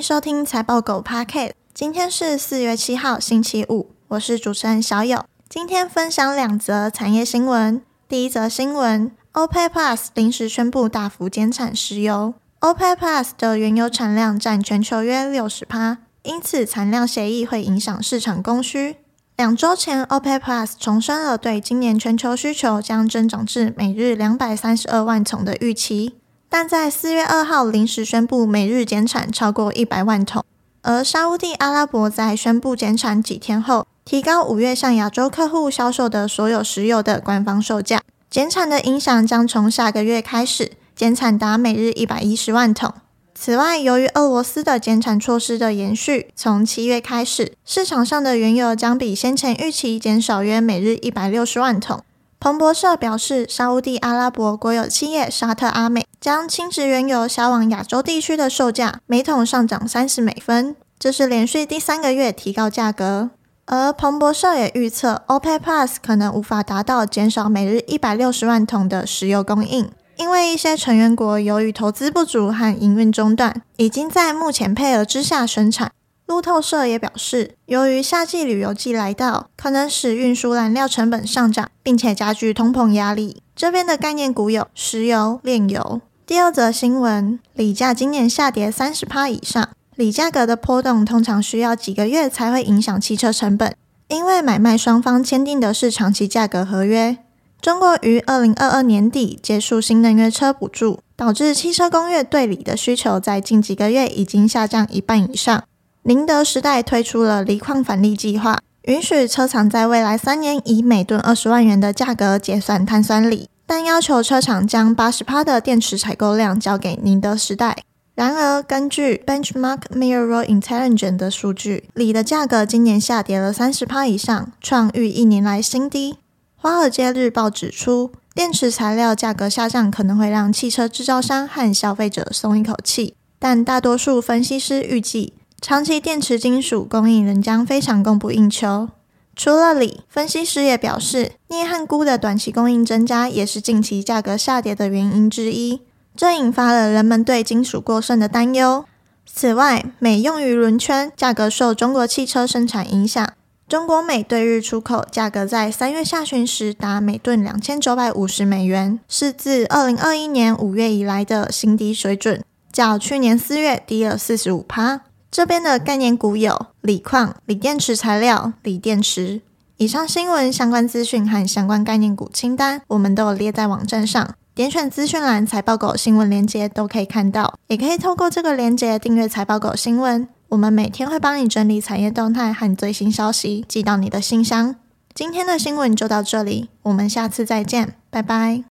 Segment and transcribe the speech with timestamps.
[0.00, 1.52] 收听财报狗 Podcast。
[1.74, 5.26] 今天是四月七号，星期五，我是主持人小友。
[5.48, 7.82] 今天分享两则产业新闻。
[8.08, 12.32] 第一则新闻：OPEC Plus 临时宣布大幅减产石油。
[12.60, 18.96] OPEC Plus 的原油产量占全球约六十趴，因此产量协议会影响市场供需。
[19.36, 26.14] 两周前，OPEC Plus 重申了对今年全球需求将增长至每日两百三十二万桶的预期。
[26.52, 30.44] 但在四月二号临时宣布每日减产超过一百万桶，
[30.82, 38.02] 而沙乌地阿拉伯在宣布减产几天后，提高五月向亚洲客户销售的所有石油的官方售价。
[38.28, 42.92] 减产的影响将从下个月开始，减产达每日一百一十万桶。
[43.32, 52.02] 此外，由于俄罗斯的减产措施的延续，从七月开始，市场上的原油将比先前预期减少约每日一百六十万桶。
[52.40, 63.30] 彭博社表示，沙乌地阿拉伯国有企业沙特阿美将轻质原油销往亚洲地区的售价每桶上涨三十美分，这是连续第三个月提高价格。
[63.64, 75.90] 而彭博社也预测，OPEC Plus 可能无法达到减少每日一百六十万桶的石油供应，因为一些成员国由于投资不足和营运中断，已经在目前配额之下生产。
[76.26, 83.42] 路透社也表示，由于夏季旅游季来到，可能使运输燃料成本上涨，并且加剧通膨压力。
[83.56, 86.02] 这边的概念股有石油、炼油。
[86.30, 89.68] 第二则新闻，锂价今年下跌三十趴以上。
[89.96, 93.74] 锂价格的波动通常需要几个月才会影响汽车成本，
[94.06, 97.18] 因为买卖双方签订的是长期价格合约。
[97.60, 105.64] 中国于二零二二年底结束新能源车补助，导致汽车工业对锂的需求在近几个月已经下降一半以上。
[106.04, 117.84] 宁德时代推出了锂矿返利计划，允许车厂在未来三年以每吨二十万元的价格结算碳酸锂，但要求车厂将八十趴的电池采购量交给宁德时代。
[118.16, 126.16] 然而，根据 Benchmark Mineral Intelligence 的数据，锂的价格今年下跌了三十趴以上，创逾一年来新低。
[126.56, 135.34] 华尔街日报指出，电池材料价格下降可能会让汽车制造商和消费者松一口气，但大多数分析师预计。
[135.60, 138.88] 长期电池金属供应仍将非常供不应求。
[139.36, 145.80] 除了锂，分析师也表示，镍和钴的短期供应增加也是近期价格下跌的原因之一，
[146.14, 148.84] 这引发了人们对金属过剩的担忧。
[149.24, 153.26] 此外，镁用于轮圈，价格受中国汽车生产影响。
[153.68, 162.42] 中国镁对日出口价格在三月下旬时达每吨两千九百五十美元，是自二零二一年五月以来的新低水准，
[162.72, 165.02] 较去年四月低了四十五趴。
[165.30, 169.40] 这边的概念股有锂矿、锂电池材料、锂电池。
[169.76, 180.28] 以上新闻相关资讯和相关概念股清单，我们都有列在网站上，点选资讯栏财报狗新闻链接都可以看到，也可以透过这个链接订阅财报狗新闻。
[180.48, 184.74] 我们每天会帮你整理产业动态和最新消息，寄到你的信箱。
[185.14, 188.69] 今天的新闻就到这里，我们下次再见，拜拜。